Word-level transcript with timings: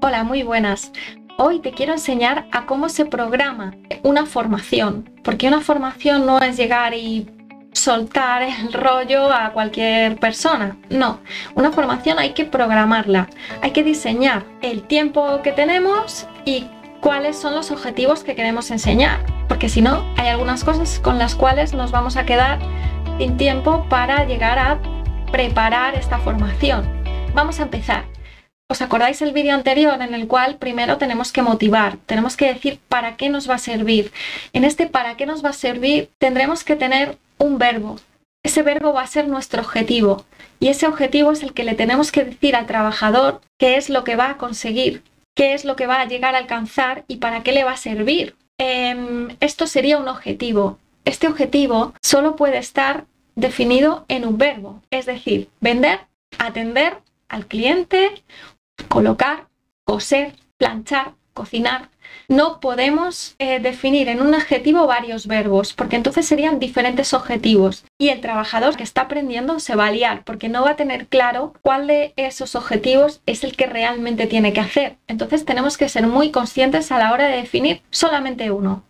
Hola, 0.00 0.22
muy 0.22 0.44
buenas. 0.44 0.92
Hoy 1.38 1.58
te 1.58 1.72
quiero 1.72 1.92
enseñar 1.92 2.46
a 2.52 2.66
cómo 2.66 2.88
se 2.88 3.04
programa 3.04 3.74
una 4.04 4.26
formación, 4.26 5.10
porque 5.24 5.48
una 5.48 5.60
formación 5.60 6.24
no 6.24 6.38
es 6.38 6.56
llegar 6.56 6.94
y 6.94 7.28
soltar 7.72 8.42
el 8.42 8.72
rollo 8.72 9.32
a 9.32 9.50
cualquier 9.50 10.16
persona. 10.20 10.76
No, 10.88 11.18
una 11.56 11.72
formación 11.72 12.20
hay 12.20 12.30
que 12.30 12.44
programarla, 12.44 13.28
hay 13.60 13.72
que 13.72 13.82
diseñar 13.82 14.44
el 14.62 14.84
tiempo 14.84 15.42
que 15.42 15.50
tenemos 15.50 16.28
y 16.44 16.68
cuáles 17.00 17.36
son 17.36 17.56
los 17.56 17.72
objetivos 17.72 18.22
que 18.22 18.36
queremos 18.36 18.70
enseñar, 18.70 19.18
porque 19.48 19.68
si 19.68 19.82
no, 19.82 20.04
hay 20.16 20.28
algunas 20.28 20.62
cosas 20.62 21.00
con 21.00 21.18
las 21.18 21.34
cuales 21.34 21.74
nos 21.74 21.90
vamos 21.90 22.16
a 22.16 22.24
quedar 22.24 22.60
sin 23.18 23.36
tiempo 23.36 23.84
para 23.88 24.24
llegar 24.26 24.60
a 24.60 24.78
preparar 25.32 25.96
esta 25.96 26.18
formación. 26.18 26.86
Vamos 27.34 27.58
a 27.58 27.64
empezar. 27.64 28.04
¿Os 28.70 28.82
acordáis 28.82 29.22
el 29.22 29.32
vídeo 29.32 29.54
anterior 29.54 30.02
en 30.02 30.12
el 30.12 30.28
cual 30.28 30.58
primero 30.58 30.98
tenemos 30.98 31.32
que 31.32 31.40
motivar, 31.40 31.96
tenemos 32.04 32.36
que 32.36 32.52
decir 32.52 32.78
para 32.90 33.16
qué 33.16 33.30
nos 33.30 33.48
va 33.48 33.54
a 33.54 33.58
servir? 33.58 34.12
En 34.52 34.62
este 34.62 34.86
para 34.86 35.16
qué 35.16 35.24
nos 35.24 35.42
va 35.42 35.50
a 35.50 35.54
servir 35.54 36.10
tendremos 36.18 36.64
que 36.64 36.76
tener 36.76 37.16
un 37.38 37.56
verbo. 37.56 37.96
Ese 38.44 38.62
verbo 38.62 38.92
va 38.92 39.02
a 39.02 39.06
ser 39.06 39.26
nuestro 39.26 39.62
objetivo 39.62 40.26
y 40.60 40.68
ese 40.68 40.86
objetivo 40.86 41.32
es 41.32 41.42
el 41.42 41.54
que 41.54 41.64
le 41.64 41.76
tenemos 41.76 42.12
que 42.12 42.24
decir 42.24 42.54
al 42.54 42.66
trabajador 42.66 43.40
qué 43.58 43.78
es 43.78 43.88
lo 43.88 44.04
que 44.04 44.16
va 44.16 44.32
a 44.32 44.36
conseguir, 44.36 45.02
qué 45.34 45.54
es 45.54 45.64
lo 45.64 45.74
que 45.74 45.86
va 45.86 46.02
a 46.02 46.06
llegar 46.06 46.34
a 46.34 46.38
alcanzar 46.38 47.04
y 47.08 47.16
para 47.16 47.42
qué 47.42 47.52
le 47.52 47.64
va 47.64 47.72
a 47.72 47.78
servir. 47.78 48.36
Em, 48.58 49.34
esto 49.40 49.66
sería 49.66 49.96
un 49.96 50.08
objetivo. 50.08 50.78
Este 51.06 51.26
objetivo 51.26 51.94
solo 52.02 52.36
puede 52.36 52.58
estar 52.58 53.06
definido 53.34 54.04
en 54.08 54.26
un 54.26 54.36
verbo, 54.36 54.82
es 54.90 55.06
decir, 55.06 55.48
vender, 55.58 56.00
atender 56.38 56.98
al 57.28 57.46
cliente 57.46 58.22
colocar, 58.88 59.48
coser, 59.84 60.34
planchar, 60.56 61.14
cocinar. 61.34 61.90
No 62.26 62.60
podemos 62.60 63.36
eh, 63.38 63.60
definir 63.60 64.08
en 64.08 64.20
un 64.20 64.34
adjetivo 64.34 64.86
varios 64.86 65.26
verbos, 65.26 65.72
porque 65.72 65.96
entonces 65.96 66.26
serían 66.26 66.58
diferentes 66.58 67.14
objetivos. 67.14 67.84
Y 67.98 68.08
el 68.08 68.20
trabajador 68.20 68.76
que 68.76 68.82
está 68.82 69.02
aprendiendo 69.02 69.60
se 69.60 69.76
va 69.76 69.86
a 69.86 69.92
liar, 69.92 70.24
porque 70.24 70.48
no 70.48 70.62
va 70.62 70.70
a 70.70 70.76
tener 70.76 71.06
claro 71.06 71.54
cuál 71.62 71.86
de 71.86 72.12
esos 72.16 72.54
objetivos 72.54 73.20
es 73.26 73.44
el 73.44 73.56
que 73.56 73.66
realmente 73.66 74.26
tiene 74.26 74.52
que 74.52 74.60
hacer. 74.60 74.96
Entonces 75.06 75.44
tenemos 75.44 75.78
que 75.78 75.88
ser 75.88 76.06
muy 76.06 76.30
conscientes 76.30 76.92
a 76.92 76.98
la 76.98 77.12
hora 77.12 77.28
de 77.28 77.36
definir 77.36 77.82
solamente 77.90 78.50
uno. 78.50 78.87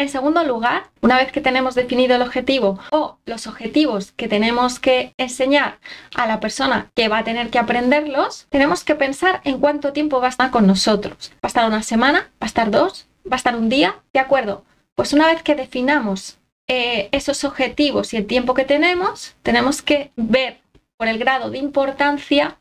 En 0.00 0.08
segundo 0.08 0.42
lugar, 0.44 0.84
una 1.02 1.18
vez 1.18 1.30
que 1.30 1.42
tenemos 1.42 1.74
definido 1.74 2.16
el 2.16 2.22
objetivo 2.22 2.78
o 2.90 3.18
los 3.26 3.46
objetivos 3.46 4.12
que 4.12 4.28
tenemos 4.28 4.80
que 4.80 5.12
enseñar 5.18 5.78
a 6.16 6.26
la 6.26 6.40
persona 6.40 6.90
que 6.94 7.08
va 7.08 7.18
a 7.18 7.24
tener 7.24 7.50
que 7.50 7.58
aprenderlos, 7.58 8.46
tenemos 8.48 8.82
que 8.82 8.94
pensar 8.94 9.42
en 9.44 9.58
cuánto 9.58 9.92
tiempo 9.92 10.18
va 10.18 10.28
a 10.28 10.30
estar 10.30 10.50
con 10.50 10.66
nosotros. 10.66 11.32
¿Va 11.34 11.40
a 11.42 11.46
estar 11.48 11.68
una 11.68 11.82
semana? 11.82 12.30
¿Va 12.42 12.44
a 12.44 12.46
estar 12.46 12.70
dos? 12.70 13.08
¿Va 13.30 13.34
a 13.34 13.36
estar 13.36 13.54
un 13.54 13.68
día? 13.68 13.96
¿De 14.14 14.20
acuerdo? 14.20 14.64
Pues 14.94 15.12
una 15.12 15.26
vez 15.26 15.42
que 15.42 15.54
definamos 15.54 16.38
eh, 16.66 17.10
esos 17.12 17.44
objetivos 17.44 18.14
y 18.14 18.16
el 18.16 18.26
tiempo 18.26 18.54
que 18.54 18.64
tenemos, 18.64 19.36
tenemos 19.42 19.82
que 19.82 20.12
ver 20.16 20.62
por 20.96 21.08
el 21.08 21.18
grado 21.18 21.50
de 21.50 21.58
importancia 21.58 22.56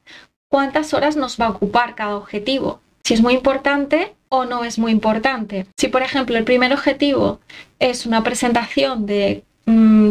cuántas 0.49 0.93
horas 0.93 1.15
nos 1.15 1.39
va 1.39 1.45
a 1.45 1.51
ocupar 1.51 1.95
cada 1.95 2.17
objetivo 2.17 2.81
si 3.09 3.15
es 3.15 3.21
muy 3.23 3.33
importante 3.33 4.13
o 4.29 4.45
no 4.45 4.63
es 4.63 4.77
muy 4.77 4.91
importante. 4.91 5.65
Si, 5.79 5.87
por 5.87 6.03
ejemplo, 6.03 6.37
el 6.37 6.43
primer 6.43 6.71
objetivo 6.71 7.39
es 7.79 8.05
una 8.05 8.23
presentación 8.23 9.07
de 9.07 9.43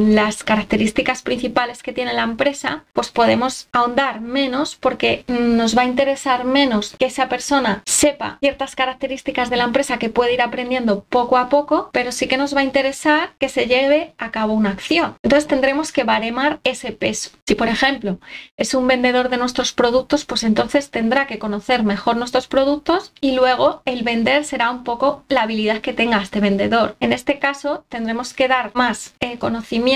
Mm, 0.09 0.15
las 0.15 0.45
características 0.45 1.23
principales 1.23 1.83
que 1.83 1.93
tiene 1.93 2.13
la 2.13 2.23
empresa, 2.23 2.85
pues 2.93 3.11
podemos 3.11 3.69
ahondar 3.73 4.21
menos 4.21 4.77
porque 4.77 5.25
nos 5.29 5.77
va 5.77 5.83
a 5.83 5.87
interesar 5.87 6.45
menos 6.45 6.97
que 6.99 7.07
esa 7.07 7.29
persona 7.29 7.83
sepa 7.87 8.39
ciertas 8.41 8.75
características 8.75 9.51
de 9.51 9.57
la 9.57 9.65
empresa 9.65 9.99
que 9.99 10.09
puede 10.09 10.35
ir 10.35 10.43
aprendiendo 10.43 11.05
poco 11.09 11.37
a 11.37 11.49
poco, 11.49 11.91
pero 11.93 12.13
sí 12.13 12.27
que 12.27 12.37
nos 12.37 12.55
va 12.55 12.61
a 12.61 12.65
interesar 12.65 13.31
que 13.39 13.49
se 13.49 13.67
lleve 13.67 14.15
a 14.19 14.31
cabo 14.31 14.53
una 14.55 14.71
acción. 14.71 15.17
Entonces 15.23 15.49
tendremos 15.49 15.93
que 15.93 16.05
baremar 16.05 16.61
ese 16.65 16.93
peso. 16.93 17.31
Si, 17.47 17.55
por 17.55 17.69
ejemplo, 17.69 18.19
es 18.57 18.75
un 18.75 18.87
vendedor 18.87 19.29
de 19.29 19.37
nuestros 19.37 19.73
productos, 19.73 20.25
pues 20.25 20.43
entonces 20.43 20.91
tendrá 20.91 21.27
que 21.27 21.39
conocer 21.39 21.83
mejor 21.83 22.17
nuestros 22.17 22.47
productos 22.49 23.13
y 23.21 23.33
luego 23.33 23.83
el 23.85 24.03
vender 24.03 24.45
será 24.45 24.71
un 24.71 24.85
poco 24.85 25.23
la 25.29 25.43
habilidad 25.43 25.81
que 25.81 25.93
tenga 25.93 26.23
este 26.23 26.41
vendedor. 26.41 26.97
En 27.01 27.13
este 27.13 27.39
caso, 27.39 27.85
tendremos 27.89 28.35
que 28.35 28.49
dar 28.49 28.71
más 28.75 29.15
eh, 29.21 29.39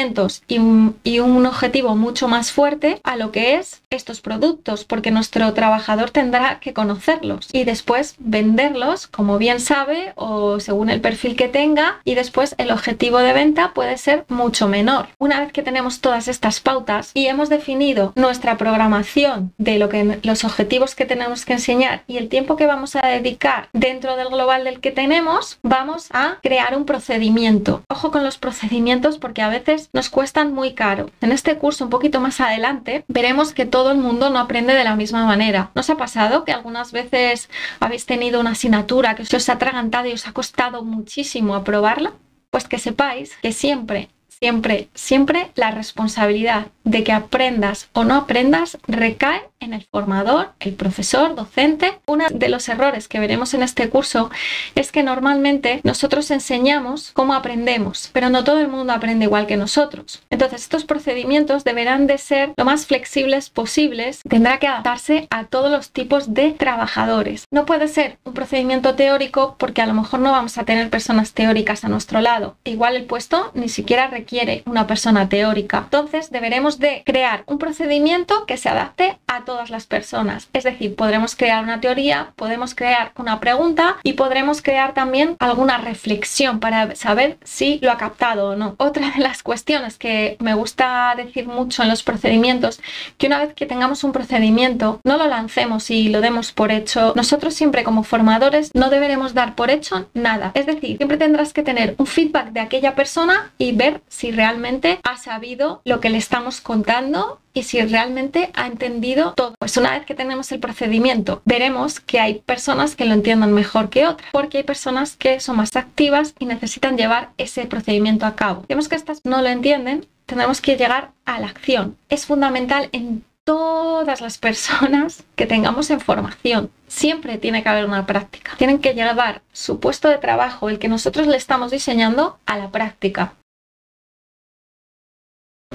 conocimientos 0.02 0.42
y 0.48 1.18
un, 1.20 1.46
objetivo 1.46 1.96
mucho 1.96 2.28
más 2.28 2.52
fuerte 2.52 3.00
a 3.02 3.16
lo 3.16 3.32
que 3.32 3.56
es 3.56 3.82
estos 3.90 4.20
productos, 4.20 4.84
porque 4.84 5.10
nuestro 5.10 5.52
trabajador 5.52 6.10
tendrá 6.10 6.60
que 6.60 6.72
conocerlos 6.72 7.48
y 7.52 7.64
después 7.64 8.14
venderlos 8.18 9.06
como 9.06 9.38
bien 9.38 9.60
sabe 9.60 10.12
o 10.14 10.60
según 10.60 10.88
el 10.88 11.00
perfil 11.00 11.36
que 11.36 11.48
tenga 11.48 12.00
y 12.04 12.14
después 12.14 12.54
el 12.58 12.70
objetivo 12.70 13.18
de 13.18 13.32
venta 13.32 13.72
puede 13.74 13.98
ser 13.98 14.24
mucho 14.28 14.68
menor. 14.68 15.08
Una 15.18 15.40
vez 15.40 15.52
que 15.52 15.62
tenemos 15.62 16.00
todas 16.00 16.28
estas 16.28 16.60
pautas 16.60 17.10
y 17.14 17.26
hemos 17.26 17.48
definido 17.48 18.12
nuestra 18.14 18.56
programación 18.56 19.52
de 19.58 19.78
lo 19.78 19.88
que 19.88 20.20
los 20.22 20.44
objetivos 20.44 20.94
que 20.94 21.04
tenemos 21.04 21.44
que 21.44 21.54
enseñar 21.54 22.02
y 22.06 22.16
el 22.16 22.28
tiempo 22.28 22.56
que 22.56 22.66
vamos 22.66 22.96
a 22.96 23.06
dedicar 23.06 23.68
dentro 23.72 24.16
del 24.16 24.28
global 24.28 24.64
del 24.64 24.80
que 24.80 24.92
tenemos, 24.92 25.58
vamos 25.62 26.08
a 26.12 26.38
crear 26.42 26.76
un 26.76 26.86
procedimiento. 26.86 27.82
Ojo 27.88 28.10
con 28.10 28.24
los 28.24 28.38
procedimientos 28.38 29.18
porque 29.18 29.42
a 29.42 29.48
veces 29.48 29.90
nos 29.92 30.08
cuestan 30.08 30.54
muy 30.54 30.74
caro. 30.74 31.10
En 31.20 31.32
este 31.32 31.58
curso 31.58 31.84
un 31.84 31.90
poquito 31.90 32.20
más 32.20 32.40
adelante 32.40 33.04
veremos 33.08 33.52
que 33.52 33.66
todo 33.66 33.92
el 33.92 33.98
mundo 33.98 34.30
no 34.30 34.38
aprende 34.38 34.74
de 34.74 34.84
la 34.84 34.96
misma 34.96 35.26
manera. 35.26 35.70
¿Nos 35.74 35.90
ha 35.90 35.96
pasado 35.96 36.44
que 36.44 36.52
algunas 36.52 36.92
veces 36.92 37.50
habéis 37.80 38.06
tenido 38.06 38.40
una 38.40 38.52
asignatura 38.52 39.14
que 39.14 39.22
os 39.22 39.48
ha 39.48 39.52
atragantado 39.52 40.08
y 40.08 40.12
os 40.12 40.26
ha 40.26 40.32
costado 40.32 40.82
muchísimo 40.82 41.54
aprobarla? 41.54 42.12
Pues 42.50 42.68
que 42.68 42.78
sepáis 42.78 43.36
que 43.42 43.52
siempre 43.52 44.08
siempre, 44.42 44.88
siempre 44.92 45.52
la 45.54 45.70
responsabilidad 45.70 46.66
de 46.82 47.04
que 47.04 47.12
aprendas 47.12 47.88
o 47.92 48.02
no 48.02 48.16
aprendas 48.16 48.76
recae 48.88 49.40
en 49.62 49.74
el 49.74 49.86
formador, 49.90 50.52
el 50.60 50.74
profesor, 50.74 51.34
docente. 51.34 51.98
Uno 52.06 52.24
de 52.30 52.48
los 52.48 52.68
errores 52.68 53.08
que 53.08 53.20
veremos 53.20 53.54
en 53.54 53.62
este 53.62 53.88
curso 53.88 54.30
es 54.74 54.92
que 54.92 55.02
normalmente 55.02 55.80
nosotros 55.84 56.30
enseñamos 56.30 57.12
cómo 57.12 57.34
aprendemos, 57.34 58.10
pero 58.12 58.30
no 58.30 58.44
todo 58.44 58.60
el 58.60 58.68
mundo 58.68 58.92
aprende 58.92 59.24
igual 59.24 59.46
que 59.46 59.56
nosotros. 59.56 60.22
Entonces 60.30 60.62
estos 60.62 60.84
procedimientos 60.84 61.64
deberán 61.64 62.06
de 62.06 62.18
ser 62.18 62.52
lo 62.56 62.64
más 62.64 62.86
flexibles 62.86 63.50
posibles, 63.50 64.20
tendrá 64.28 64.58
que 64.58 64.66
adaptarse 64.66 65.26
a 65.30 65.44
todos 65.44 65.70
los 65.70 65.90
tipos 65.90 66.34
de 66.34 66.52
trabajadores. 66.52 67.46
No 67.50 67.66
puede 67.66 67.88
ser 67.88 68.18
un 68.24 68.34
procedimiento 68.34 68.94
teórico 68.94 69.56
porque 69.58 69.82
a 69.82 69.86
lo 69.86 69.94
mejor 69.94 70.20
no 70.20 70.32
vamos 70.32 70.58
a 70.58 70.64
tener 70.64 70.90
personas 70.90 71.32
teóricas 71.32 71.84
a 71.84 71.88
nuestro 71.88 72.20
lado. 72.20 72.56
Igual 72.64 72.96
el 72.96 73.04
puesto 73.04 73.50
ni 73.54 73.68
siquiera 73.68 74.08
requiere 74.08 74.62
una 74.66 74.86
persona 74.86 75.28
teórica. 75.28 75.78
Entonces 75.84 76.30
deberemos 76.30 76.78
de 76.78 77.02
crear 77.04 77.44
un 77.46 77.58
procedimiento 77.58 78.46
que 78.46 78.56
se 78.56 78.68
adapte 78.68 79.18
a 79.26 79.44
todas 79.52 79.68
las 79.68 79.84
personas. 79.86 80.48
Es 80.54 80.64
decir, 80.64 80.96
podremos 80.96 81.36
crear 81.36 81.62
una 81.62 81.78
teoría, 81.78 82.32
podemos 82.36 82.74
crear 82.74 83.12
una 83.18 83.38
pregunta 83.38 83.96
y 84.02 84.14
podremos 84.14 84.62
crear 84.62 84.94
también 84.94 85.36
alguna 85.40 85.76
reflexión 85.76 86.58
para 86.58 86.96
saber 86.96 87.36
si 87.44 87.78
lo 87.82 87.90
ha 87.90 87.98
captado 87.98 88.48
o 88.48 88.56
no. 88.56 88.76
Otra 88.78 89.10
de 89.10 89.20
las 89.20 89.42
cuestiones 89.42 89.98
que 89.98 90.38
me 90.40 90.54
gusta 90.54 91.12
decir 91.18 91.48
mucho 91.48 91.82
en 91.82 91.90
los 91.90 92.02
procedimientos, 92.02 92.80
que 93.18 93.26
una 93.26 93.40
vez 93.40 93.52
que 93.52 93.66
tengamos 93.66 94.04
un 94.04 94.12
procedimiento, 94.12 95.00
no 95.04 95.18
lo 95.18 95.26
lancemos 95.26 95.90
y 95.90 96.08
lo 96.08 96.22
demos 96.22 96.52
por 96.52 96.72
hecho. 96.72 97.12
Nosotros 97.14 97.52
siempre 97.52 97.84
como 97.84 98.04
formadores 98.04 98.70
no 98.74 98.88
deberemos 98.88 99.34
dar 99.34 99.54
por 99.54 99.70
hecho 99.70 100.08
nada. 100.14 100.52
Es 100.54 100.64
decir, 100.64 100.96
siempre 100.96 101.18
tendrás 101.18 101.52
que 101.52 101.62
tener 101.62 101.94
un 101.98 102.06
feedback 102.06 102.52
de 102.52 102.60
aquella 102.60 102.94
persona 102.94 103.52
y 103.58 103.72
ver 103.72 104.00
si 104.08 104.30
realmente 104.30 104.98
ha 105.02 105.18
sabido 105.18 105.82
lo 105.84 106.00
que 106.00 106.08
le 106.08 106.16
estamos 106.16 106.62
contando 106.62 107.42
y 107.54 107.64
si 107.64 107.80
realmente 107.82 108.50
ha 108.54 108.66
entendido 108.66 109.34
Pues 109.58 109.76
una 109.76 109.92
vez 109.92 110.06
que 110.06 110.14
tenemos 110.14 110.52
el 110.52 110.60
procedimiento, 110.60 111.42
veremos 111.44 112.00
que 112.00 112.20
hay 112.20 112.40
personas 112.40 112.96
que 112.96 113.04
lo 113.04 113.14
entiendan 113.14 113.52
mejor 113.52 113.90
que 113.90 114.06
otras, 114.06 114.28
porque 114.32 114.58
hay 114.58 114.64
personas 114.64 115.16
que 115.16 115.40
son 115.40 115.56
más 115.56 115.74
activas 115.76 116.34
y 116.38 116.46
necesitan 116.46 116.96
llevar 116.96 117.30
ese 117.38 117.66
procedimiento 117.66 118.26
a 118.26 118.36
cabo. 118.36 118.64
Vemos 118.68 118.88
que 118.88 118.96
estas 118.96 119.20
no 119.24 119.42
lo 119.42 119.48
entienden, 119.48 120.06
tendremos 120.26 120.60
que 120.60 120.76
llegar 120.76 121.10
a 121.24 121.40
la 121.40 121.48
acción. 121.48 121.96
Es 122.08 122.26
fundamental 122.26 122.88
en 122.92 123.24
todas 123.44 124.20
las 124.20 124.38
personas 124.38 125.24
que 125.36 125.46
tengamos 125.46 125.90
en 125.90 126.00
formación. 126.00 126.70
Siempre 126.86 127.38
tiene 127.38 127.62
que 127.62 127.68
haber 127.68 127.86
una 127.86 128.06
práctica. 128.06 128.52
Tienen 128.58 128.78
que 128.78 128.94
llevar 128.94 129.42
su 129.52 129.80
puesto 129.80 130.08
de 130.08 130.18
trabajo, 130.18 130.68
el 130.68 130.78
que 130.78 130.88
nosotros 130.88 131.26
le 131.26 131.36
estamos 131.36 131.70
diseñando, 131.70 132.38
a 132.46 132.58
la 132.58 132.70
práctica. 132.70 133.34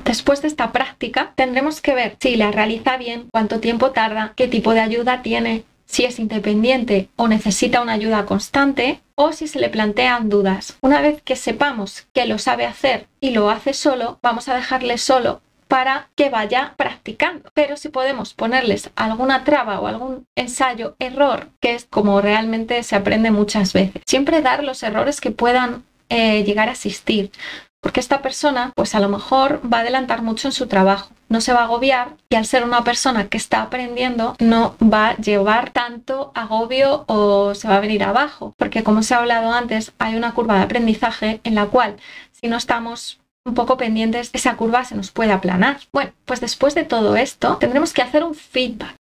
Después 0.07 0.41
de 0.41 0.47
esta 0.47 0.71
práctica, 0.71 1.33
tendremos 1.35 1.81
que 1.81 1.93
ver 1.93 2.15
si 2.21 2.37
la 2.37 2.49
realiza 2.49 2.95
bien, 2.95 3.27
cuánto 3.29 3.59
tiempo 3.59 3.91
tarda, 3.91 4.31
qué 4.37 4.47
tipo 4.47 4.73
de 4.73 4.79
ayuda 4.79 5.21
tiene, 5.21 5.65
si 5.85 6.05
es 6.05 6.17
independiente 6.17 7.09
o 7.17 7.27
necesita 7.27 7.81
una 7.81 7.91
ayuda 7.91 8.25
constante 8.25 9.01
o 9.15 9.33
si 9.33 9.49
se 9.49 9.59
le 9.59 9.67
plantean 9.67 10.29
dudas. 10.29 10.77
Una 10.79 11.01
vez 11.01 11.21
que 11.21 11.35
sepamos 11.35 12.07
que 12.13 12.25
lo 12.25 12.39
sabe 12.39 12.65
hacer 12.65 13.07
y 13.19 13.31
lo 13.31 13.49
hace 13.49 13.73
solo, 13.73 14.17
vamos 14.23 14.47
a 14.47 14.55
dejarle 14.55 14.97
solo 14.97 15.41
para 15.67 16.07
que 16.15 16.29
vaya 16.29 16.73
practicando. 16.77 17.49
Pero 17.53 17.75
si 17.75 17.89
podemos 17.89 18.33
ponerles 18.33 18.89
alguna 18.95 19.43
traba 19.43 19.81
o 19.81 19.87
algún 19.87 20.25
ensayo, 20.37 20.95
error, 20.99 21.49
que 21.59 21.75
es 21.75 21.83
como 21.83 22.21
realmente 22.21 22.81
se 22.83 22.95
aprende 22.95 23.31
muchas 23.31 23.73
veces. 23.73 24.01
Siempre 24.05 24.41
dar 24.41 24.63
los 24.63 24.83
errores 24.83 25.19
que 25.19 25.31
puedan 25.31 25.83
eh, 26.09 26.45
llegar 26.45 26.69
a 26.69 26.71
asistir. 26.71 27.31
Porque 27.87 28.01
esta 28.01 28.21
persona, 28.21 28.73
pues 28.75 28.95
a 28.95 28.99
lo 28.99 29.07
mejor 29.07 29.61
va 29.63 29.77
a 29.77 29.79
adelantar 29.79 30.21
mucho 30.21 30.49
en 30.49 30.51
su 30.51 30.67
trabajo, 30.67 31.09
no 31.29 31.39
se 31.39 31.53
va 31.53 31.61
a 31.61 31.63
agobiar 31.63 32.17
y 32.29 32.35
al 32.35 32.45
ser 32.45 32.65
una 32.65 32.83
persona 32.83 33.29
que 33.29 33.37
está 33.37 33.61
aprendiendo 33.61 34.35
no 34.39 34.75
va 34.83 35.11
a 35.11 35.15
llevar 35.15 35.69
tanto 35.69 36.33
agobio 36.35 37.05
o 37.07 37.55
se 37.55 37.69
va 37.69 37.77
a 37.77 37.79
venir 37.79 38.03
abajo. 38.03 38.53
Porque 38.57 38.83
como 38.83 39.03
se 39.03 39.13
ha 39.13 39.19
hablado 39.19 39.53
antes, 39.53 39.93
hay 39.99 40.17
una 40.17 40.33
curva 40.33 40.57
de 40.57 40.63
aprendizaje 40.63 41.39
en 41.45 41.55
la 41.55 41.67
cual 41.67 41.95
si 42.33 42.49
no 42.49 42.57
estamos 42.57 43.21
un 43.45 43.53
poco 43.53 43.77
pendientes, 43.77 44.31
esa 44.33 44.57
curva 44.57 44.83
se 44.83 44.95
nos 44.95 45.11
puede 45.11 45.31
aplanar. 45.31 45.79
Bueno, 45.93 46.11
pues 46.25 46.41
después 46.41 46.75
de 46.75 46.83
todo 46.83 47.15
esto, 47.15 47.55
tendremos 47.55 47.93
que 47.93 48.01
hacer 48.01 48.25
un 48.25 48.35
feedback. 48.35 48.97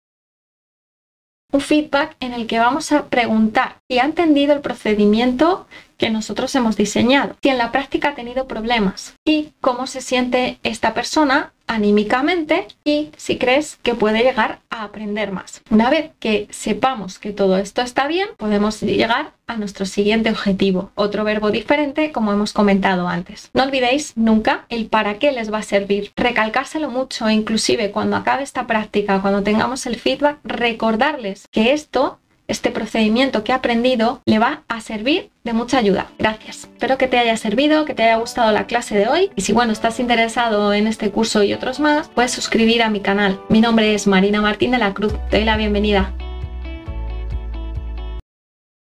Un 1.52 1.60
feedback 1.60 2.16
en 2.20 2.32
el 2.32 2.46
que 2.46 2.58
vamos 2.58 2.92
a 2.92 3.04
preguntar 3.10 3.76
si 3.90 3.98
ha 3.98 4.04
entendido 4.04 4.54
el 4.54 4.62
procedimiento 4.62 5.66
que 6.00 6.10
nosotros 6.10 6.54
hemos 6.54 6.78
diseñado, 6.78 7.36
si 7.42 7.50
en 7.50 7.58
la 7.58 7.72
práctica 7.72 8.08
ha 8.08 8.14
tenido 8.14 8.48
problemas 8.48 9.14
y 9.22 9.52
cómo 9.60 9.86
se 9.86 10.00
siente 10.00 10.58
esta 10.62 10.94
persona 10.94 11.52
anímicamente 11.66 12.66
y 12.84 13.10
si 13.18 13.36
crees 13.36 13.78
que 13.82 13.94
puede 13.94 14.24
llegar 14.24 14.60
a 14.70 14.82
aprender 14.82 15.30
más. 15.30 15.60
Una 15.70 15.90
vez 15.90 16.10
que 16.18 16.48
sepamos 16.50 17.18
que 17.18 17.32
todo 17.32 17.58
esto 17.58 17.82
está 17.82 18.08
bien, 18.08 18.28
podemos 18.38 18.80
llegar 18.80 19.32
a 19.46 19.56
nuestro 19.56 19.84
siguiente 19.84 20.30
objetivo, 20.30 20.90
otro 20.94 21.22
verbo 21.22 21.50
diferente 21.50 22.12
como 22.12 22.32
hemos 22.32 22.54
comentado 22.54 23.06
antes. 23.06 23.50
No 23.52 23.62
olvidéis 23.62 24.16
nunca 24.16 24.64
el 24.70 24.86
para 24.86 25.18
qué 25.18 25.32
les 25.32 25.52
va 25.52 25.58
a 25.58 25.62
servir. 25.62 26.12
Recalcárselo 26.16 26.88
mucho, 26.90 27.28
inclusive 27.28 27.90
cuando 27.90 28.16
acabe 28.16 28.42
esta 28.42 28.66
práctica, 28.66 29.20
cuando 29.20 29.42
tengamos 29.42 29.84
el 29.84 29.96
feedback, 29.96 30.38
recordarles 30.44 31.46
que 31.52 31.72
esto 31.72 32.18
este 32.50 32.70
procedimiento 32.70 33.44
que 33.44 33.52
he 33.52 33.54
aprendido 33.54 34.20
le 34.26 34.38
va 34.38 34.62
a 34.68 34.80
servir 34.80 35.30
de 35.44 35.52
mucha 35.52 35.78
ayuda. 35.78 36.10
Gracias. 36.18 36.64
Espero 36.64 36.98
que 36.98 37.08
te 37.08 37.18
haya 37.18 37.36
servido, 37.36 37.84
que 37.84 37.94
te 37.94 38.02
haya 38.02 38.16
gustado 38.16 38.52
la 38.52 38.66
clase 38.66 38.96
de 38.96 39.08
hoy 39.08 39.30
y 39.36 39.42
si 39.42 39.52
bueno, 39.52 39.72
estás 39.72 40.00
interesado 40.00 40.72
en 40.72 40.86
este 40.86 41.10
curso 41.10 41.42
y 41.42 41.52
otros 41.52 41.80
más, 41.80 42.08
puedes 42.08 42.32
suscribir 42.32 42.82
a 42.82 42.90
mi 42.90 43.00
canal. 43.00 43.40
Mi 43.48 43.60
nombre 43.60 43.94
es 43.94 44.06
Marina 44.06 44.40
Martín 44.40 44.72
de 44.72 44.78
la 44.78 44.94
Cruz. 44.94 45.14
Te 45.30 45.38
doy 45.38 45.44
la 45.44 45.56
bienvenida. 45.56 46.12